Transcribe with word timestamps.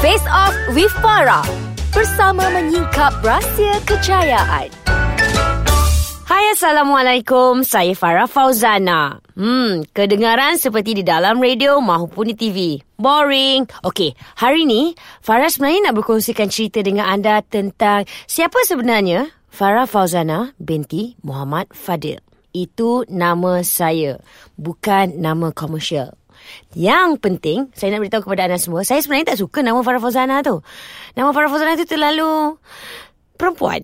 Face 0.00 0.24
Off 0.32 0.56
with 0.72 0.88
Farah 1.04 1.44
bersama 1.92 2.48
menyingkap 2.48 3.20
rahsia 3.20 3.76
kejayaan. 3.84 4.72
Hai 6.24 6.44
Assalamualaikum, 6.56 7.60
saya 7.60 7.92
Farah 7.92 8.24
Fauzana. 8.24 9.20
Hmm, 9.36 9.84
kedengaran 9.92 10.56
seperti 10.56 10.96
di 10.96 11.04
dalam 11.04 11.36
radio 11.36 11.84
maupun 11.84 12.32
di 12.32 12.34
TV. 12.34 12.80
Boring. 12.96 13.68
Okey, 13.84 14.16
hari 14.40 14.64
ni 14.64 14.96
Farah 15.20 15.52
sebenarnya 15.52 15.92
nak 15.92 16.00
berkongsikan 16.00 16.48
cerita 16.48 16.80
dengan 16.80 17.04
anda 17.04 17.44
tentang 17.44 18.08
siapa 18.24 18.56
sebenarnya 18.64 19.28
Farah 19.52 19.84
Fauzana 19.84 20.56
binti 20.56 21.20
Muhammad 21.20 21.68
Fadil. 21.76 22.24
Itu 22.56 23.04
nama 23.04 23.60
saya, 23.60 24.16
bukan 24.56 25.20
nama 25.20 25.52
komersial. 25.52 26.19
Yang 26.74 27.18
penting 27.18 27.58
Saya 27.74 27.96
nak 27.96 28.06
beritahu 28.06 28.26
kepada 28.26 28.46
anda 28.46 28.58
semua 28.58 28.86
Saya 28.86 29.02
sebenarnya 29.02 29.34
tak 29.34 29.40
suka 29.42 29.62
Nama 29.62 29.80
Farah 29.82 30.02
Fauzana 30.02 30.42
tu. 30.44 30.62
Nama 31.18 31.30
Farah 31.34 31.50
Fauzana 31.50 31.74
tu 31.74 31.86
terlalu 31.86 32.58
Perempuan. 33.40 33.80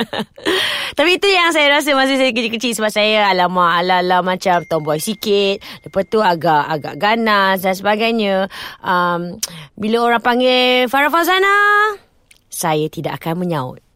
Tapi 0.96 1.10
itu 1.20 1.28
yang 1.28 1.52
saya 1.52 1.76
rasa 1.76 1.92
Masa 1.92 2.16
saya 2.16 2.32
kecil-kecil 2.32 2.72
Sebab 2.72 2.88
saya 2.88 3.28
Alamak 3.28 3.84
Ala-ala 3.84 4.24
macam 4.24 4.64
Tomboy 4.64 4.96
sikit. 4.96 5.60
Lepas 5.84 6.08
tu 6.08 6.24
agak 6.24 6.64
Agak 6.72 6.96
ganas 6.96 7.60
Dan 7.60 7.76
sebagainya. 7.76 8.48
Um, 8.80 9.36
Bila 9.76 10.08
orang 10.08 10.24
panggil 10.24 10.88
Farah 10.88 11.12
Fauzana 11.12 11.56
Saya 12.48 12.88
tidak 12.88 13.20
akan 13.20 13.44
menyaut 13.44 13.89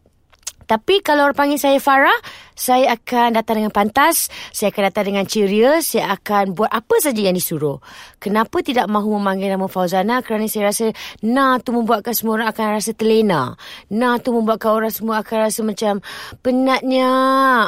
tapi 0.65 1.05
kalau 1.05 1.29
orang 1.29 1.37
panggil 1.37 1.61
saya 1.61 1.77
Farah, 1.77 2.17
saya 2.57 2.97
akan 2.97 3.37
datang 3.37 3.61
dengan 3.61 3.73
pantas, 3.73 4.33
saya 4.49 4.73
akan 4.73 4.83
datang 4.89 5.05
dengan 5.13 5.25
ceria, 5.29 5.83
saya 5.85 6.17
akan 6.17 6.57
buat 6.57 6.71
apa 6.73 6.95
saja 6.97 7.21
yang 7.21 7.37
disuruh. 7.37 7.77
Kenapa 8.17 8.65
tidak 8.65 8.89
mahu 8.89 9.21
memanggil 9.21 9.53
nama 9.53 9.69
Fauzana? 9.69 10.25
Kerana 10.25 10.49
saya 10.49 10.73
rasa 10.73 10.89
na 11.21 11.61
tu 11.61 11.75
membuatkan 11.75 12.17
semua 12.17 12.41
orang 12.41 12.49
akan 12.49 12.65
rasa 12.81 12.91
terlena. 12.97 13.53
Na 13.93 14.17
tu 14.17 14.33
membuatkan 14.33 14.71
orang 14.73 14.93
semua 14.93 15.21
akan 15.21 15.37
rasa 15.45 15.61
macam 15.61 15.93
penatnya. 16.41 17.11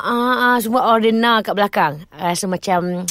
Ah, 0.02 0.55
ah, 0.55 0.57
semua 0.57 0.89
orang 0.89 1.17
na 1.17 1.45
kat 1.45 1.53
belakang. 1.53 1.94
Rasa 2.09 2.50
macam 2.50 3.05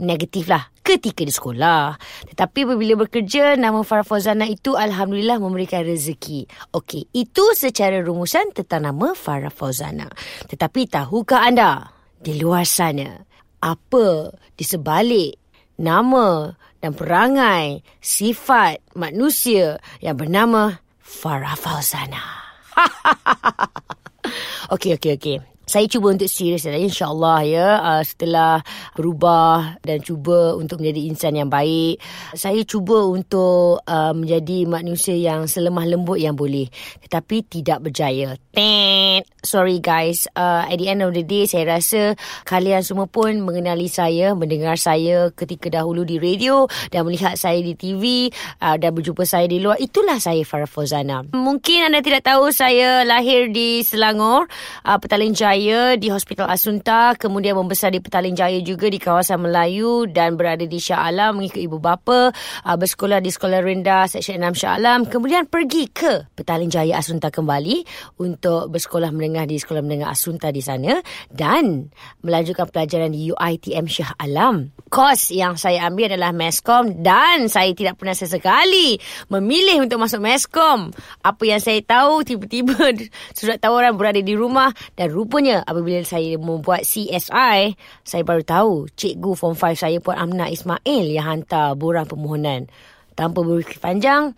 negatif 0.00 0.48
lah 0.48 0.72
ketika 0.80 1.22
di 1.22 1.32
sekolah. 1.32 1.94
Tetapi 2.32 2.66
apabila 2.66 3.06
bekerja, 3.06 3.54
nama 3.60 3.84
Farah 3.84 4.06
Fauzana 4.06 4.48
itu 4.48 4.74
Alhamdulillah 4.74 5.38
memberikan 5.38 5.84
rezeki. 5.84 6.48
Okey, 6.74 7.12
itu 7.12 7.44
secara 7.54 8.00
rumusan 8.00 8.50
tentang 8.56 8.88
nama 8.88 9.12
Farah 9.12 9.52
Fauzana. 9.52 10.08
Tetapi 10.48 10.88
tahukah 10.88 11.46
anda 11.46 11.92
di 12.22 12.38
luar 12.38 12.66
sana 12.66 13.18
apa 13.62 14.34
di 14.58 14.64
sebalik 14.66 15.38
nama 15.78 16.50
dan 16.82 16.98
perangai 16.98 17.78
sifat 18.02 18.98
manusia 18.98 19.78
yang 20.02 20.18
bernama 20.18 20.82
Farah 20.98 21.54
Fauzana? 21.54 22.42
okey, 24.74 24.98
okey, 24.98 25.14
okey 25.20 25.51
saya 25.64 25.86
cuba 25.86 26.14
untuk 26.14 26.28
serius 26.28 26.66
dan 26.66 26.78
insyaallah 26.78 27.38
ya 27.46 27.68
uh, 27.80 28.02
setelah 28.02 28.60
berubah 28.98 29.78
dan 29.82 30.02
cuba 30.02 30.58
untuk 30.58 30.82
menjadi 30.82 31.00
insan 31.08 31.38
yang 31.38 31.48
baik 31.48 32.02
saya 32.34 32.60
cuba 32.66 33.04
untuk 33.06 33.80
uh, 33.86 34.12
menjadi 34.12 34.68
manusia 34.68 35.16
yang 35.16 35.44
selemah 35.48 35.84
lembut 35.88 36.18
yang 36.20 36.36
boleh. 36.36 36.68
Tetapi 37.04 37.36
tidak 37.48 37.78
berjaya. 37.88 38.36
Tent. 38.52 39.31
Sorry 39.46 39.78
guys. 39.78 40.26
Uh, 40.34 40.66
at 40.66 40.78
the 40.78 40.90
end 40.90 41.02
of 41.02 41.14
the 41.14 41.22
day 41.22 41.46
saya 41.46 41.78
rasa 41.78 42.18
kalian 42.48 42.82
semua 42.82 43.06
pun 43.06 43.38
mengenali 43.42 43.86
saya 43.86 44.34
mendengar 44.34 44.74
saya 44.74 45.30
ketika 45.34 45.70
dahulu 45.70 46.02
di 46.02 46.18
radio 46.18 46.66
dan 46.90 47.06
melihat 47.06 47.38
saya 47.38 47.62
di 47.62 47.78
TV 47.78 48.30
uh, 48.62 48.74
dan 48.78 48.94
berjumpa 48.94 49.22
saya 49.22 49.46
di 49.46 49.62
luar. 49.62 49.78
Itulah 49.80 50.18
saya 50.18 50.42
Farah 50.42 50.70
Fauzana. 50.70 51.24
Mungkin 51.34 51.90
anda 51.90 52.02
tidak 52.02 52.26
tahu 52.26 52.50
saya 52.50 53.02
lahir 53.02 53.48
di 53.48 53.82
Selangor 53.86 54.50
uh, 54.82 54.98
Petaling 55.00 55.32
Jaya 55.32 55.72
Jaya 55.72 55.96
di 55.96 56.12
Hospital 56.12 56.52
Asunta, 56.52 57.16
kemudian 57.16 57.56
membesar 57.56 57.88
di 57.88 57.96
Petaling 57.96 58.36
Jaya 58.36 58.60
juga 58.60 58.92
di 58.92 59.00
kawasan 59.00 59.40
Melayu 59.40 60.04
dan 60.04 60.36
berada 60.36 60.68
di 60.68 60.76
Shah 60.76 61.08
Alam 61.08 61.40
mengikut 61.40 61.64
ibu 61.64 61.80
bapa, 61.80 62.28
uh, 62.68 62.76
bersekolah 62.76 63.24
di 63.24 63.32
Sekolah 63.32 63.64
Rendah 63.64 64.04
Seksyen 64.04 64.44
6 64.44 64.60
Shah 64.60 64.76
Alam, 64.76 65.08
kemudian 65.08 65.48
pergi 65.48 65.88
ke 65.88 66.28
Petaling 66.36 66.68
Jaya 66.68 67.00
Asunta 67.00 67.32
kembali 67.32 67.88
untuk 68.20 68.68
bersekolah 68.68 69.08
menengah 69.16 69.31
di 69.48 69.56
Sekolah 69.56 69.80
Menengah 69.80 70.12
Asunta 70.12 70.52
di 70.52 70.60
sana 70.60 71.00
dan 71.32 71.88
melanjutkan 72.20 72.68
pelajaran 72.68 73.08
di 73.08 73.32
UiTM 73.32 73.88
Shah 73.88 74.12
Alam. 74.20 74.76
Kos 74.92 75.32
yang 75.32 75.56
saya 75.56 75.88
ambil 75.88 76.12
adalah 76.12 76.36
Meskom 76.36 77.00
dan 77.00 77.48
saya 77.48 77.72
tidak 77.72 77.96
pernah 77.96 78.12
sesekali 78.12 79.00
memilih 79.32 79.88
untuk 79.88 80.04
masuk 80.04 80.20
Meskom. 80.20 80.92
Apa 81.24 81.42
yang 81.48 81.64
saya 81.64 81.80
tahu 81.80 82.20
tiba-tiba 82.28 82.92
surat 83.38 83.56
tawaran 83.56 83.96
berada 83.96 84.20
di 84.20 84.36
rumah 84.36 84.68
dan 84.92 85.08
rupanya 85.08 85.64
apabila 85.64 86.04
saya 86.04 86.36
membuat 86.36 86.84
CSI, 86.84 87.72
saya 88.04 88.22
baru 88.22 88.44
tahu 88.44 88.72
cikgu 88.92 89.32
form 89.32 89.56
5 89.56 89.88
saya 89.88 89.96
Puan 90.04 90.20
Amna 90.20 90.52
Ismail 90.52 91.08
yang 91.08 91.24
hantar 91.24 91.72
borang 91.72 92.04
permohonan. 92.04 92.68
Tanpa 93.12 93.44
berfikir 93.44 93.80
panjang, 93.80 94.32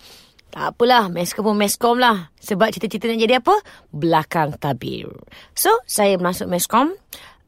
tak 0.55 0.79
apalah, 0.79 1.11
meskom 1.11 1.51
pun 1.51 1.59
meskom 1.59 1.99
lah. 1.99 2.31
Sebab 2.39 2.71
cita-cita 2.71 3.11
nak 3.11 3.19
jadi 3.19 3.43
apa? 3.43 3.59
Belakang 3.91 4.55
tabir. 4.63 5.11
So, 5.51 5.83
saya 5.83 6.15
masuk 6.15 6.47
meskom, 6.47 6.95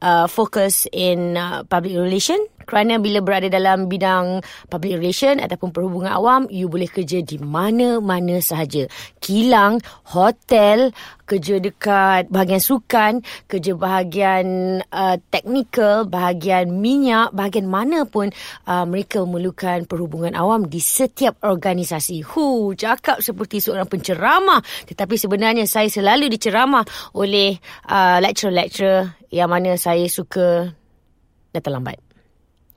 uh, 0.03 0.27
fokus 0.27 0.91
in 0.91 1.39
uh, 1.39 1.63
public 1.71 1.95
relation 1.95 2.37
kerana 2.67 2.99
bila 2.99 3.23
berada 3.23 3.47
dalam 3.47 3.87
bidang 3.87 4.43
public 4.67 4.99
relation 4.99 5.39
ataupun 5.39 5.71
perhubungan 5.71 6.11
awam, 6.11 6.51
you 6.51 6.67
boleh 6.67 6.91
kerja 6.91 7.23
di 7.23 7.39
mana-mana 7.39 8.43
sahaja. 8.43 8.91
Kilang, 9.23 9.79
hotel, 10.11 10.91
kerja 11.23 11.59
dekat 11.63 12.27
bahagian 12.31 12.63
sukan, 12.63 13.13
kerja 13.47 13.71
bahagian 13.75 14.45
uh, 14.91 15.15
teknikal, 15.31 16.07
bahagian 16.07 16.71
minyak, 16.71 17.31
bahagian 17.31 17.67
mana 17.67 18.03
pun 18.07 18.31
uh, 18.67 18.83
mereka 18.87 19.23
memerlukan 19.23 19.87
perhubungan 19.87 20.35
awam 20.35 20.67
di 20.67 20.83
setiap 20.83 21.39
organisasi. 21.43 22.23
Hu, 22.23 22.75
cakap 22.75 23.19
seperti 23.23 23.63
seorang 23.63 23.87
penceramah. 23.87 24.59
Tetapi 24.87 25.15
sebenarnya 25.15 25.63
saya 25.67 25.91
selalu 25.91 26.31
diceramah 26.31 26.83
oleh 27.15 27.59
uh, 27.87 28.19
lecturer-lecturer 28.23 29.27
yang 29.31 29.51
mana 29.51 29.75
saya 29.75 30.07
suka 30.07 30.71
datang 31.51 31.79
lambat. 31.79 32.06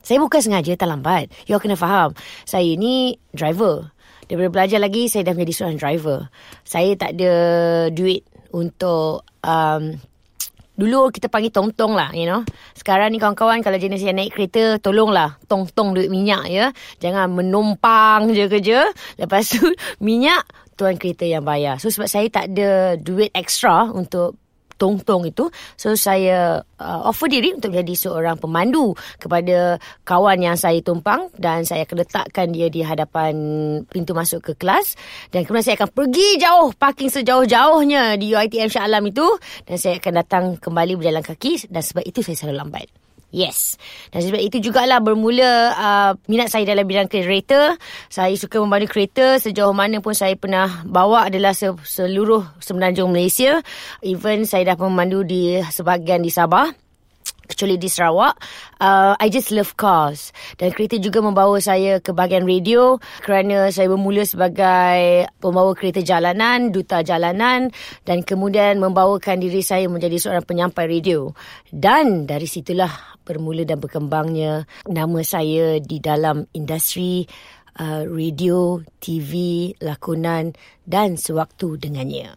Saya 0.01 0.19
bukan 0.19 0.41
sengaja 0.41 0.73
terlambat. 0.77 1.29
You 1.45 1.61
kena 1.61 1.77
faham. 1.77 2.17
Saya 2.49 2.73
ni 2.77 3.21
driver. 3.37 3.93
Daripada 4.31 4.49
belajar 4.49 4.79
lagi, 4.79 5.11
saya 5.11 5.27
dah 5.27 5.35
menjadi 5.35 5.53
seorang 5.53 5.79
driver. 5.79 6.19
Saya 6.65 6.95
tak 6.97 7.19
ada 7.19 7.33
duit 7.91 8.25
untuk... 8.55 9.27
Um, 9.43 9.99
dulu 10.81 11.13
kita 11.13 11.29
panggil 11.29 11.53
tong-tong 11.53 11.93
lah, 11.93 12.09
you 12.17 12.25
know. 12.25 12.41
Sekarang 12.73 13.13
ni 13.13 13.21
kawan-kawan, 13.21 13.61
kalau 13.61 13.77
jenis 13.77 14.01
yang 14.01 14.17
naik 14.17 14.33
kereta, 14.33 14.81
tolonglah 14.81 15.37
tong-tong 15.45 15.93
duit 15.93 16.09
minyak, 16.09 16.49
ya. 16.49 16.73
Jangan 17.05 17.29
menumpang 17.29 18.33
je 18.33 18.49
kerja. 18.49 18.89
Lepas 19.21 19.53
tu, 19.53 19.61
minyak, 20.07 20.41
tuan 20.81 20.97
kereta 20.97 21.29
yang 21.29 21.45
bayar. 21.45 21.77
So, 21.77 21.93
sebab 21.93 22.09
saya 22.09 22.33
tak 22.33 22.57
ada 22.57 22.97
duit 22.97 23.29
ekstra 23.37 23.93
untuk 23.93 24.40
tong-tong 24.81 25.29
itu. 25.29 25.53
So 25.77 25.93
saya 25.93 26.65
uh, 26.81 27.01
offer 27.05 27.29
diri 27.29 27.53
untuk 27.53 27.77
menjadi 27.77 28.09
seorang 28.09 28.41
pemandu 28.41 28.97
kepada 29.21 29.77
kawan 30.09 30.41
yang 30.41 30.57
saya 30.57 30.81
tumpang 30.81 31.29
dan 31.37 31.69
saya 31.69 31.85
akan 31.85 32.01
letakkan 32.01 32.49
dia 32.49 32.73
di 32.73 32.81
hadapan 32.81 33.37
pintu 33.85 34.17
masuk 34.17 34.41
ke 34.41 34.53
kelas 34.57 34.97
dan 35.29 35.45
kemudian 35.45 35.69
saya 35.69 35.77
akan 35.85 35.91
pergi 35.93 36.41
jauh 36.41 36.73
parking 36.73 37.13
sejauh-jauhnya 37.13 38.17
di 38.17 38.33
UiTM 38.33 38.73
Shah 38.73 38.89
Alam 38.89 39.13
itu 39.13 39.29
dan 39.69 39.77
saya 39.77 40.01
akan 40.01 40.13
datang 40.17 40.45
kembali 40.57 40.97
berjalan 40.97 41.21
kaki 41.21 41.69
dan 41.69 41.85
sebab 41.85 42.03
itu 42.09 42.25
saya 42.25 42.41
selalu 42.41 42.57
lambat. 42.57 43.00
Yes. 43.31 43.79
Dan 44.11 44.27
sebab 44.27 44.43
itu 44.43 44.59
jugalah 44.59 44.99
bermula 44.99 45.75
uh, 45.75 46.13
minat 46.27 46.51
saya 46.51 46.67
dalam 46.67 46.83
bidang 46.83 47.07
kereta. 47.07 47.79
Saya 48.11 48.35
suka 48.35 48.59
memandu 48.59 48.91
kereta. 48.91 49.39
Sejauh 49.39 49.71
mana 49.71 50.03
pun 50.03 50.19
saya 50.19 50.35
pernah 50.35 50.83
bawa 50.83 51.31
adalah 51.31 51.55
seluruh 51.55 52.43
semenanjung 52.59 53.15
Malaysia. 53.15 53.63
Even 54.03 54.43
saya 54.51 54.75
dah 54.75 54.77
memandu 54.77 55.23
di 55.23 55.63
sebahagian 55.63 56.27
di 56.27 56.31
Sabah 56.35 56.90
kecuali 57.51 57.75
di 57.75 57.91
Sarawak. 57.91 58.35
Uh, 58.79 59.19
I 59.19 59.27
just 59.27 59.51
love 59.51 59.75
cars. 59.75 60.31
Dan 60.55 60.71
kereta 60.71 60.97
juga 61.03 61.19
membawa 61.19 61.59
saya 61.59 61.99
ke 61.99 62.15
bahagian 62.15 62.47
radio 62.47 63.03
kerana 63.27 63.75
saya 63.75 63.91
bermula 63.91 64.23
sebagai 64.23 65.27
pembawa 65.43 65.75
kereta 65.75 66.01
jalanan, 66.01 66.71
duta 66.71 67.03
jalanan 67.03 67.75
dan 68.07 68.23
kemudian 68.23 68.79
membawakan 68.79 69.43
diri 69.43 69.61
saya 69.67 69.91
menjadi 69.91 70.17
seorang 70.23 70.47
penyampai 70.47 70.87
radio. 70.87 71.35
Dan 71.67 72.31
dari 72.31 72.47
situlah 72.47 73.21
bermula 73.27 73.67
dan 73.67 73.83
berkembangnya 73.83 74.65
nama 74.87 75.21
saya 75.27 75.79
di 75.83 75.99
dalam 75.99 76.47
industri 76.55 77.27
uh, 77.79 78.03
radio, 78.07 78.81
TV, 78.99 79.33
lakonan 79.79 80.57
dan 80.87 81.15
sewaktu 81.15 81.79
dengannya. 81.79 82.35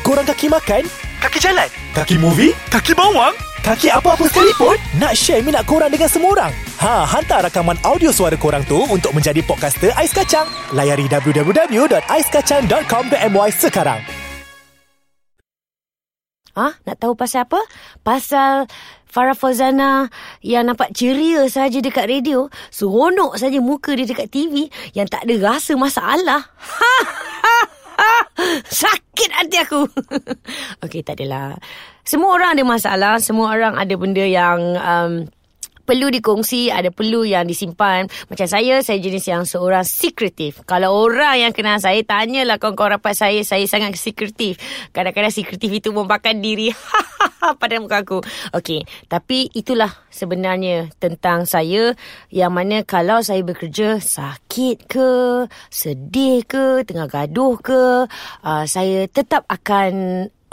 Korang 0.00 0.26
kaki 0.26 0.48
makan, 0.48 0.88
kaki 1.20 1.38
jalan, 1.38 1.68
kaki 1.92 2.16
movie, 2.16 2.56
kaki 2.72 2.96
bawang 2.96 3.36
Kaki 3.60 3.92
apa-apa 3.92 4.24
sekalipun, 4.24 4.72
nak 4.96 5.12
share 5.12 5.44
minat 5.44 5.68
korang 5.68 5.92
dengan 5.92 6.08
semua 6.08 6.32
orang. 6.32 6.48
Ha, 6.80 7.04
hantar 7.04 7.44
rakaman 7.44 7.76
audio 7.84 8.08
suara 8.08 8.32
korang 8.32 8.64
tu 8.64 8.88
untuk 8.88 9.12
menjadi 9.12 9.44
podcaster 9.44 9.92
Ais 10.00 10.16
Kacang. 10.16 10.48
Layari 10.72 11.04
www.aiskacang.com.my 11.04 13.50
sekarang. 13.52 14.00
Ah, 16.56 16.72
ha? 16.72 16.80
nak 16.88 17.04
tahu 17.04 17.12
pasal 17.12 17.44
apa? 17.44 17.60
Pasal 18.00 18.64
Farah 19.04 19.36
Fazana 19.36 20.08
yang 20.40 20.64
nampak 20.64 20.96
ceria 20.96 21.44
saja 21.52 21.84
dekat 21.84 22.08
radio, 22.08 22.48
seronok 22.72 23.36
saja 23.36 23.60
muka 23.60 23.92
dia 23.92 24.08
dekat 24.08 24.32
TV 24.32 24.72
yang 24.96 25.04
tak 25.04 25.28
ada 25.28 25.36
rasa 25.36 25.76
masalah. 25.76 26.48
Ha, 26.48 26.94
ha, 27.04 27.20
ha. 27.44 27.79
Sakit 28.82 29.30
hati 29.32 29.56
aku. 29.62 29.86
Okey, 30.84 31.00
tak 31.04 31.20
adalah. 31.20 31.56
Semua 32.04 32.34
orang 32.34 32.58
ada 32.58 32.64
masalah, 32.66 33.14
semua 33.22 33.52
orang 33.54 33.76
ada 33.76 33.94
benda 33.94 34.24
yang 34.24 34.60
um, 34.80 35.12
perlu 35.90 36.06
dikongsi, 36.06 36.70
ada 36.70 36.94
perlu 36.94 37.26
yang 37.26 37.50
disimpan. 37.50 38.06
Macam 38.30 38.46
saya, 38.46 38.78
saya 38.78 39.02
jenis 39.02 39.26
yang 39.26 39.42
seorang 39.42 39.82
secretive. 39.82 40.62
Kalau 40.62 40.94
orang 40.94 41.42
yang 41.42 41.50
kenal 41.50 41.82
saya, 41.82 41.98
tanyalah 42.06 42.62
kawan-kawan 42.62 43.02
rapat 43.02 43.18
saya, 43.18 43.42
saya 43.42 43.66
sangat 43.66 43.98
secretive. 43.98 44.54
Kadang-kadang 44.94 45.34
secretive 45.34 45.82
itu 45.82 45.90
membakar 45.90 46.38
diri 46.38 46.70
pada 47.60 47.74
muka 47.82 48.06
aku. 48.06 48.22
Okey, 48.54 48.86
tapi 49.10 49.50
itulah 49.50 49.90
sebenarnya 50.14 50.94
tentang 51.02 51.42
saya 51.42 51.98
yang 52.30 52.54
mana 52.54 52.86
kalau 52.86 53.18
saya 53.26 53.42
bekerja 53.42 53.98
sakit 53.98 54.86
ke, 54.86 55.10
sedih 55.74 56.46
ke, 56.46 56.86
tengah 56.86 57.10
gaduh 57.10 57.58
ke, 57.58 58.06
uh, 58.46 58.64
saya 58.70 59.10
tetap 59.10 59.42
akan 59.50 59.90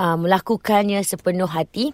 uh, 0.01 0.17
melakukannya 0.17 1.05
sepenuh 1.05 1.45
hati. 1.45 1.93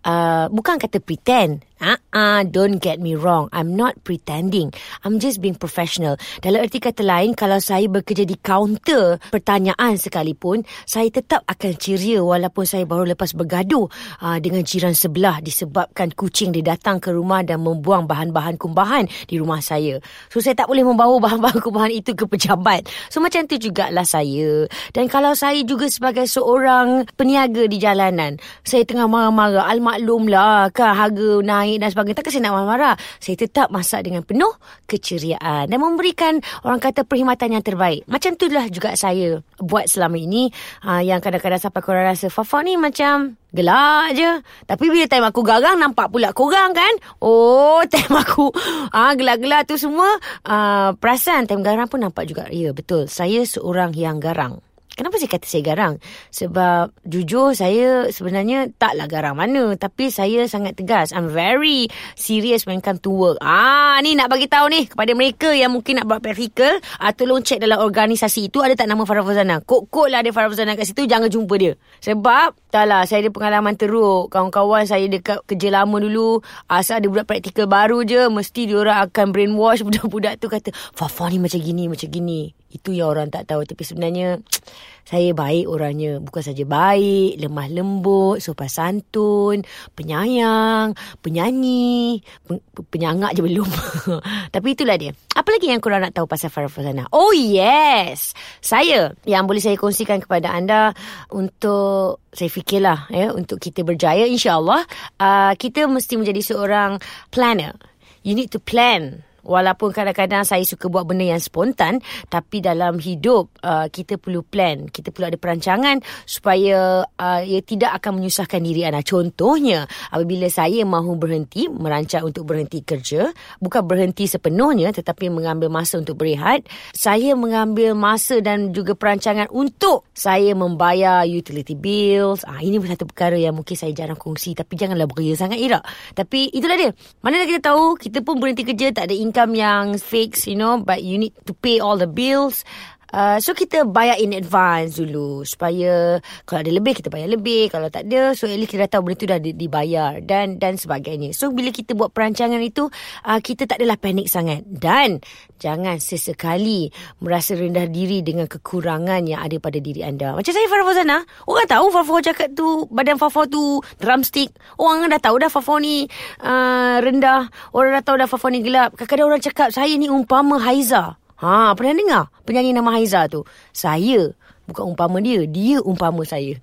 Uh, 0.00 0.48
bukan 0.48 0.80
kata 0.80 0.96
pretend. 0.96 1.60
Uh-uh, 1.80 2.44
don't 2.44 2.76
get 2.76 3.00
me 3.00 3.16
wrong. 3.16 3.48
I'm 3.56 3.72
not 3.72 4.04
pretending. 4.04 4.68
I'm 5.00 5.16
just 5.16 5.40
being 5.40 5.56
professional. 5.56 6.20
Dalam 6.44 6.60
erti 6.60 6.76
kata 6.76 7.00
lain, 7.00 7.32
kalau 7.32 7.56
saya 7.56 7.88
bekerja 7.88 8.28
di 8.28 8.36
kaunter 8.36 9.16
pertanyaan 9.32 9.96
sekalipun, 9.96 10.60
saya 10.84 11.08
tetap 11.08 11.40
akan 11.48 11.72
ceria 11.80 12.20
walaupun 12.20 12.68
saya 12.68 12.84
baru 12.84 13.08
lepas 13.16 13.32
bergaduh 13.32 13.88
uh, 14.20 14.36
dengan 14.44 14.60
jiran 14.60 14.92
sebelah 14.92 15.40
disebabkan 15.40 16.12
kucing 16.12 16.52
dia 16.52 16.76
datang 16.76 17.00
ke 17.00 17.16
rumah 17.16 17.40
dan 17.40 17.64
membuang 17.64 18.04
bahan-bahan 18.04 18.60
kumbahan 18.60 19.08
di 19.24 19.40
rumah 19.40 19.64
saya. 19.64 19.96
So, 20.28 20.44
saya 20.44 20.52
tak 20.52 20.68
boleh 20.68 20.84
membawa 20.84 21.16
bahan-bahan 21.16 21.58
kumbahan 21.64 21.96
itu 21.96 22.12
ke 22.12 22.28
pejabat. 22.28 22.92
So, 23.08 23.24
macam 23.24 23.48
tu 23.48 23.56
jugalah 23.56 24.04
saya. 24.04 24.68
Dan 24.92 25.08
kalau 25.08 25.32
saya 25.32 25.64
juga 25.64 25.88
sebagai 25.88 26.28
seorang 26.28 27.08
peniaga 27.16 27.64
di 27.64 27.80
jalanan, 27.80 28.36
saya 28.68 28.84
tengah 28.84 29.08
marah-marah, 29.08 29.64
almaklumlah 29.64 30.76
kan 30.76 30.92
harga 30.92 31.40
naik 31.40 31.69
naik 31.70 31.78
dan 31.86 31.88
sebagainya. 31.94 32.16
Takkan 32.18 32.32
saya 32.34 32.42
nak 32.50 32.54
marah-marah. 32.58 32.94
Saya 33.22 33.36
tetap 33.38 33.70
masak 33.70 34.02
dengan 34.02 34.26
penuh 34.26 34.50
keceriaan 34.90 35.70
dan 35.70 35.78
memberikan 35.78 36.42
orang 36.66 36.82
kata 36.82 37.06
perkhidmatan 37.06 37.54
yang 37.54 37.62
terbaik. 37.62 38.02
Macam 38.10 38.34
itulah 38.34 38.66
juga 38.66 38.98
saya 38.98 39.38
buat 39.62 39.86
selama 39.86 40.18
ini. 40.18 40.50
Uh, 40.82 40.98
yang 41.06 41.22
kadang-kadang 41.22 41.62
sampai 41.62 41.80
korang 41.86 42.10
rasa 42.10 42.26
Fafa 42.26 42.66
ni 42.66 42.74
macam 42.74 43.38
gelak 43.54 44.18
je. 44.18 44.30
Tapi 44.66 44.84
bila 44.90 45.06
time 45.06 45.26
aku 45.30 45.40
garang 45.46 45.78
nampak 45.78 46.10
pula 46.10 46.34
korang 46.34 46.74
kan. 46.74 46.94
Oh 47.22 47.82
time 47.92 48.18
aku 48.18 48.50
uh, 48.90 49.12
gelak-gelak 49.14 49.70
tu 49.70 49.78
semua. 49.78 50.18
Uh, 50.42 50.98
perasan 50.98 51.46
time 51.46 51.62
garang 51.62 51.86
pun 51.86 52.02
nampak 52.02 52.26
juga. 52.26 52.50
Ya 52.50 52.74
betul. 52.74 53.06
Saya 53.06 53.46
seorang 53.46 53.94
yang 53.94 54.18
garang. 54.18 54.58
Kenapa 55.00 55.16
saya 55.16 55.32
kata 55.32 55.46
saya 55.48 55.64
garang? 55.64 55.94
Sebab 56.28 56.92
jujur 57.08 57.56
saya 57.56 58.12
sebenarnya 58.12 58.68
taklah 58.76 59.08
garang 59.08 59.32
mana. 59.32 59.72
Tapi 59.72 60.12
saya 60.12 60.44
sangat 60.44 60.76
tegas. 60.76 61.16
I'm 61.16 61.32
very 61.32 61.88
serious 62.20 62.68
when 62.68 62.84
come 62.84 63.00
to 63.00 63.08
work. 63.08 63.40
Ah, 63.40 63.96
ni 64.04 64.12
nak 64.12 64.28
bagi 64.28 64.44
tahu 64.44 64.68
ni 64.68 64.84
kepada 64.84 65.16
mereka 65.16 65.56
yang 65.56 65.72
mungkin 65.72 66.04
nak 66.04 66.04
buat 66.04 66.20
practical. 66.20 66.84
Ah, 67.00 67.16
tolong 67.16 67.40
cek 67.40 67.64
dalam 67.64 67.80
organisasi 67.80 68.52
itu 68.52 68.60
ada 68.60 68.76
tak 68.76 68.92
nama 68.92 69.08
Farah 69.08 69.24
Fazana. 69.24 69.64
Kok-kok 69.64 70.12
lah 70.12 70.20
ada 70.20 70.36
Farah 70.36 70.52
Fazana 70.52 70.76
kat 70.76 70.92
situ. 70.92 71.08
Jangan 71.08 71.32
jumpa 71.32 71.56
dia. 71.56 71.80
Sebab 72.04 72.60
tak 72.68 72.84
lah 72.84 73.08
saya 73.08 73.24
ada 73.24 73.32
pengalaman 73.32 73.80
teruk. 73.80 74.28
Kawan-kawan 74.28 74.84
saya 74.84 75.08
dekat 75.08 75.40
kerja 75.48 75.80
lama 75.80 75.96
dulu. 75.96 76.44
Asal 76.68 77.00
ada 77.00 77.08
budak 77.08 77.24
practical 77.24 77.72
baru 77.72 78.04
je. 78.04 78.28
Mesti 78.28 78.68
diorang 78.68 79.08
akan 79.08 79.32
brainwash 79.32 79.80
budak-budak 79.88 80.36
tu 80.36 80.52
kata. 80.52 80.76
Fafa 80.92 81.32
ni 81.32 81.40
macam 81.40 81.56
gini, 81.56 81.88
macam 81.88 82.12
gini. 82.12 82.59
Itu 82.70 82.94
yang 82.94 83.10
orang 83.10 83.28
tak 83.28 83.50
tahu. 83.50 83.66
Tapi 83.66 83.82
sebenarnya 83.82 84.38
saya 85.10 85.34
baik 85.34 85.66
orangnya. 85.66 86.22
Bukan 86.22 86.42
saja 86.42 86.62
baik, 86.62 87.36
lemah 87.42 87.66
lembut, 87.66 88.38
sopan 88.38 88.70
santun, 88.70 89.66
penyayang, 89.98 90.94
penyanyi. 91.20 92.22
Pen- 92.46 92.62
penyangak 92.90 93.34
je 93.34 93.42
belum. 93.42 93.68
Tapi 94.54 94.66
itulah 94.72 94.94
dia. 94.94 95.10
Apa 95.34 95.58
lagi 95.58 95.66
yang 95.68 95.82
korang 95.82 96.06
nak 96.06 96.14
tahu 96.14 96.30
pasal 96.30 96.48
Farah 96.48 96.70
Fazana? 96.70 97.10
Oh 97.10 97.34
yes! 97.34 98.32
Saya 98.62 99.12
yang 99.26 99.50
boleh 99.50 99.58
saya 99.58 99.74
kongsikan 99.74 100.22
kepada 100.22 100.54
anda 100.54 100.94
untuk 101.34 102.22
saya 102.30 102.46
fikirlah 102.46 103.10
ya 103.10 103.34
untuk 103.34 103.58
kita 103.58 103.82
berjaya 103.82 104.22
insyaAllah 104.30 104.86
uh, 105.18 105.52
kita 105.58 105.90
mesti 105.90 106.14
menjadi 106.14 106.42
seorang 106.54 107.02
planner. 107.34 107.74
You 108.22 108.36
need 108.36 108.52
to 108.52 108.60
plan 108.60 109.24
Walaupun 109.50 109.90
kadang-kadang 109.90 110.46
saya 110.46 110.62
suka 110.62 110.86
buat 110.86 111.02
benda 111.02 111.26
yang 111.26 111.42
spontan 111.42 111.98
Tapi 112.30 112.62
dalam 112.62 113.02
hidup 113.02 113.50
uh, 113.66 113.90
kita 113.90 114.14
perlu 114.14 114.46
plan. 114.46 114.86
Kita 114.86 115.10
perlu 115.10 115.34
ada 115.34 115.38
perancangan 115.40 115.98
Supaya 116.22 117.02
uh, 117.02 117.40
ia 117.42 117.58
tidak 117.66 117.98
akan 117.98 118.22
menyusahkan 118.22 118.62
diri 118.62 118.86
anda 118.86 119.02
Contohnya 119.02 119.90
apabila 120.14 120.46
saya 120.46 120.86
mahu 120.86 121.18
berhenti 121.18 121.66
Merancang 121.66 122.30
untuk 122.30 122.46
berhenti 122.46 122.86
kerja 122.86 123.34
Bukan 123.58 123.82
berhenti 123.90 124.30
sepenuhnya 124.30 124.94
Tetapi 124.94 125.26
mengambil 125.34 125.66
masa 125.66 125.98
untuk 125.98 126.22
berehat 126.22 126.62
Saya 126.94 127.34
mengambil 127.34 127.98
masa 127.98 128.38
dan 128.38 128.70
juga 128.70 128.94
perancangan 128.94 129.50
Untuk 129.50 130.06
saya 130.14 130.54
membayar 130.54 131.26
utility 131.26 131.74
bills. 131.74 132.46
Ah, 132.46 132.62
Ini 132.62 132.78
satu 132.86 133.10
perkara 133.10 133.34
yang 133.34 133.58
mungkin 133.58 133.74
saya 133.74 133.90
jarang 133.90 134.20
kongsi 134.20 134.54
Tapi 134.54 134.78
janganlah 134.78 135.10
beria 135.10 135.34
sangat 135.34 135.58
Ira. 135.58 135.82
Tapi 136.14 136.54
itulah 136.54 136.78
dia. 136.78 136.94
Mana 137.24 137.42
kita 137.42 137.72
tahu 137.72 137.98
Kita 137.98 138.22
pun 138.22 138.38
berhenti 138.38 138.62
kerja 138.62 138.94
Tak 138.94 139.10
ada 139.10 139.16
income 139.16 139.39
yang 139.48 139.96
fix, 139.96 140.46
you 140.46 140.56
know, 140.56 140.76
but 140.76 141.02
you 141.02 141.16
need 141.16 141.32
to 141.46 141.54
pay 141.54 141.80
all 141.80 141.96
the 141.96 142.06
bills. 142.06 142.64
Uh, 143.10 143.42
so 143.42 143.52
kita 143.52 143.82
bayar 143.86 144.16
in 144.22 144.30
advance 144.32 144.98
dulu 144.98 145.42
supaya 145.42 146.22
kalau 146.46 146.62
ada 146.62 146.72
lebih 146.72 146.98
kita 146.98 147.10
bayar 147.10 147.30
lebih. 147.30 147.70
Kalau 147.70 147.90
tak 147.90 148.06
ada 148.06 148.34
so 148.34 148.46
at 148.46 148.56
least 148.56 148.72
kita 148.72 148.86
dah 148.86 148.98
tahu 148.98 149.10
benda 149.10 149.16
tu 149.18 149.26
dah 149.28 149.38
dibayar 149.38 150.10
dan 150.22 150.56
dan 150.62 150.78
sebagainya. 150.78 151.34
So 151.34 151.50
bila 151.50 151.74
kita 151.74 151.94
buat 151.94 152.14
perancangan 152.14 152.62
itu 152.62 152.88
uh, 153.26 153.40
kita 153.42 153.68
tak 153.68 153.82
adalah 153.82 153.98
panik 153.98 154.30
sangat. 154.30 154.64
Dan 154.64 155.20
jangan 155.60 156.00
sesekali 156.00 156.88
merasa 157.20 157.54
rendah 157.54 157.84
diri 157.90 158.24
dengan 158.24 158.48
kekurangan 158.48 159.26
yang 159.28 159.44
ada 159.44 159.60
pada 159.60 159.78
diri 159.82 160.00
anda. 160.00 160.32
Macam 160.32 160.52
saya 160.54 160.66
Farah 160.70 160.86
Fazana 160.86 161.18
orang 161.44 161.68
tahu 161.68 161.86
Farah 161.92 162.22
cakap 162.24 162.48
tu 162.56 162.88
badan 162.88 163.20
Farah 163.20 163.44
tu 163.50 163.84
drumstick. 164.00 164.56
Orang 164.80 165.04
dah 165.12 165.20
tahu 165.20 165.36
dah 165.36 165.52
Farah 165.52 165.78
ni 165.82 166.08
uh, 166.40 166.96
rendah. 167.04 167.52
Orang 167.76 167.92
dah 167.92 168.02
tahu 168.02 168.16
dah 168.24 168.28
Farah 168.30 168.50
ni 168.54 168.64
gelap. 168.64 168.96
Kadang-kadang 168.96 169.26
orang 169.28 169.42
cakap 169.44 169.68
saya 169.74 169.92
ni 170.00 170.08
umpama 170.08 170.56
Haiza 170.56 171.19
Ha, 171.40 171.72
pernah 171.72 171.96
dengar 171.96 172.24
penyanyi 172.44 172.76
nama 172.76 172.92
Haiza 172.92 173.24
tu? 173.32 173.48
Saya 173.72 174.36
bukan 174.70 174.94
umpama 174.94 175.18
dia, 175.18 175.42
dia 175.50 175.82
umpama 175.82 176.22
saya. 176.22 176.54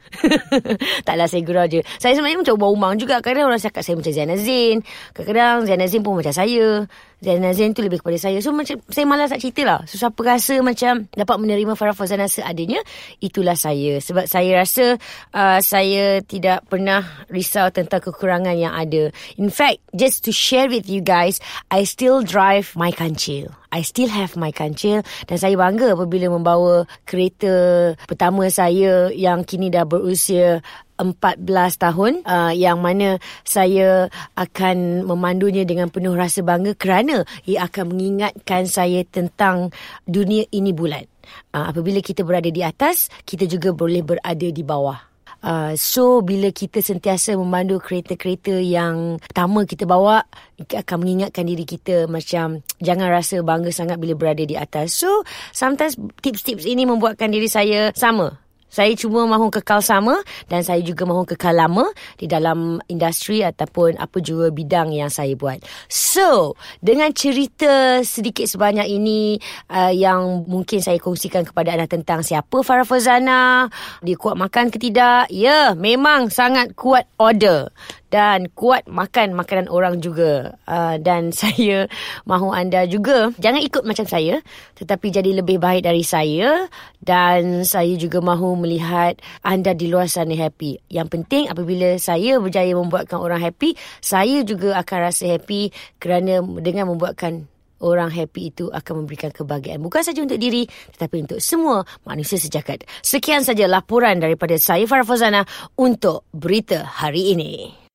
Taklah 1.07 1.27
saya 1.27 1.41
gurau 1.43 1.67
je. 1.67 1.83
Saya 1.99 2.15
sebenarnya 2.15 2.39
macam 2.39 2.55
umang 2.71 2.93
juga. 2.95 3.19
Kadang 3.19 3.51
orang 3.51 3.59
cakap 3.59 3.83
saya 3.83 3.99
macam 3.99 4.13
Zainal 4.15 4.39
Zain. 4.39 4.79
Kadang-kadang 5.11 5.67
Zainal 5.67 5.87
Zain 5.91 6.01
pun 6.05 6.15
macam 6.15 6.31
saya. 6.31 6.87
Zain 7.17 7.73
tu 7.73 7.81
lebih 7.81 8.05
kepada 8.05 8.17
saya. 8.21 8.37
So 8.45 8.53
macam 8.53 8.77
saya 8.93 9.05
malas 9.09 9.33
nak 9.33 9.41
cerita 9.41 9.65
lah. 9.65 9.79
So 9.89 9.97
siapa 9.97 10.21
rasa 10.21 10.61
macam 10.61 11.09
dapat 11.09 11.37
menerima 11.41 11.73
Farah 11.73 11.97
Fazana 11.97 12.29
seadanya, 12.29 12.77
itulah 13.17 13.57
saya. 13.57 13.97
Sebab 13.97 14.29
saya 14.29 14.61
rasa 14.61 15.01
uh, 15.33 15.59
saya 15.59 16.21
tidak 16.21 16.69
pernah 16.69 17.01
risau 17.33 17.73
tentang 17.73 18.05
kekurangan 18.05 18.53
yang 18.53 18.73
ada. 18.77 19.09
In 19.41 19.49
fact, 19.49 19.81
just 19.97 20.21
to 20.29 20.31
share 20.31 20.69
with 20.69 20.85
you 20.85 21.01
guys, 21.01 21.41
I 21.73 21.89
still 21.89 22.21
drive 22.21 22.77
my 22.77 22.93
kancil. 22.93 23.49
I 23.67 23.83
still 23.83 24.07
have 24.07 24.39
my 24.39 24.55
kancil 24.55 25.03
dan 25.27 25.37
saya 25.37 25.59
bangga 25.59 25.91
apabila 25.91 26.31
membawa 26.31 26.87
kereta 27.03 27.93
pertama 28.07 28.47
saya 28.47 29.11
yang 29.11 29.43
kini 29.43 29.67
dah 29.67 29.83
berusia 29.83 30.63
14 30.99 31.45
tahun 31.77 32.13
uh, 32.25 32.53
yang 32.53 32.81
mana 32.81 33.21
saya 33.45 34.09
akan 34.35 35.05
memandunya 35.05 35.63
dengan 35.63 35.87
penuh 35.93 36.17
rasa 36.17 36.41
bangga 36.41 36.73
kerana 36.73 37.23
ia 37.45 37.69
akan 37.69 37.93
mengingatkan 37.93 38.65
saya 38.65 39.05
tentang 39.07 39.69
dunia 40.09 40.43
ini 40.51 40.73
bulat. 40.73 41.05
Uh, 41.53 41.69
apabila 41.69 41.99
kita 42.01 42.23
berada 42.23 42.47
di 42.47 42.63
atas, 42.63 43.11
kita 43.27 43.45
juga 43.45 43.71
boleh 43.75 44.01
berada 44.01 44.47
di 44.47 44.63
bawah. 44.63 45.07
Uh, 45.37 45.77
so 45.77 46.25
bila 46.25 46.49
kita 46.49 46.81
sentiasa 46.81 47.37
memandu 47.37 47.77
kereta-kereta 47.77 48.57
yang 48.57 49.21
pertama 49.21 49.69
kita 49.69 49.85
bawa 49.85 50.25
akan 50.57 50.97
mengingatkan 50.97 51.45
diri 51.45 51.61
kita 51.61 52.09
macam 52.09 52.65
jangan 52.81 53.07
rasa 53.13 53.45
bangga 53.45 53.69
sangat 53.69 54.01
bila 54.01 54.17
berada 54.17 54.41
di 54.41 54.57
atas. 54.57 54.97
So 54.97 55.21
sometimes 55.53 55.93
tips-tips 56.25 56.65
ini 56.65 56.89
membuatkan 56.89 57.29
diri 57.29 57.45
saya 57.45 57.93
sama 57.93 58.46
Saya 58.67 58.93
cuma 58.99 59.23
mahu 59.23 59.47
kekal 59.47 59.79
sama 59.79 60.19
dan 60.51 60.61
saya 60.61 60.83
juga 60.83 61.07
mahu 61.07 61.23
kekal 61.23 61.55
lama 61.55 61.87
di 62.19 62.27
dalam 62.27 62.83
industri 62.91 63.41
ataupun 63.41 63.95
apa 63.95 64.19
juga 64.19 64.51
bidang 64.51 64.91
yang 64.91 65.07
saya 65.07 65.33
buat. 65.39 65.63
So, 65.87 66.59
dengan 66.83 67.15
cerita 67.15 68.03
sedikit 68.03 68.45
sebanyak 68.45 68.87
ini 68.87 69.39
uh, 69.71 69.91
yang 69.91 70.43
mungkin 70.45 70.83
saya 70.83 70.99
kongsikan 70.99 71.47
kepada 71.47 71.73
anda 71.79 71.87
tentang 71.87 72.21
siapa 72.21 72.59
Farah 72.61 72.83
Fazana, 72.83 73.71
dia 74.03 74.19
kuat 74.19 74.35
makan 74.35 74.67
ke 74.67 74.77
tidak? 74.77 75.31
Ya, 75.31 75.71
memang 75.73 76.27
sangat 76.27 76.75
kuat 76.75 77.07
order 77.15 77.71
dan 78.07 78.47
kuat 78.55 78.87
makan 78.87 79.35
makanan 79.35 79.67
orang 79.67 79.99
juga 79.99 80.55
uh, 80.67 80.95
dan 80.99 81.31
saya 81.35 81.87
mahu 82.23 82.55
anda 82.55 82.87
juga 82.87 83.35
jangan 83.39 83.61
ikut 83.63 83.83
macam 83.83 84.07
saya 84.07 84.39
tetapi 84.79 85.11
jadi 85.11 85.43
lebih 85.43 85.59
baik 85.59 85.83
dari 85.83 86.03
saya 86.03 86.67
dan 87.03 87.67
saya 87.67 87.93
juga 87.99 88.23
mahu 88.23 88.59
melihat 88.63 89.19
anda 89.43 89.75
di 89.75 89.91
luar 89.91 90.07
sana 90.07 90.35
happy 90.35 90.79
yang 90.87 91.11
penting 91.11 91.51
apabila 91.51 91.99
saya 91.99 92.39
berjaya 92.39 92.71
membuatkan 92.75 93.19
orang 93.19 93.43
happy 93.43 93.75
saya 93.99 94.43
juga 94.47 94.79
akan 94.79 94.97
rasa 95.11 95.27
happy 95.27 95.71
kerana 95.99 96.39
dengan 96.63 96.87
membuatkan 96.87 97.47
orang 97.81 98.09
happy 98.09 98.49
itu 98.53 98.69
akan 98.73 99.05
memberikan 99.05 99.29
kebahagiaan 99.29 99.81
bukan 99.81 100.01
saja 100.01 100.21
untuk 100.21 100.41
diri 100.41 100.65
tetapi 100.97 101.29
untuk 101.29 101.39
semua 101.41 101.85
manusia 102.05 102.41
sejagat. 102.41 102.85
Sekian 103.05 103.45
saja 103.45 103.69
laporan 103.69 104.17
daripada 104.17 104.57
saya 104.57 104.89
Farah 104.89 105.05
Fazana 105.05 105.41
untuk 105.77 106.25
berita 106.33 106.81
hari 106.85 107.37
ini. 107.37 107.86